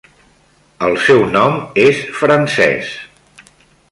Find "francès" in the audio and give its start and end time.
2.23-2.95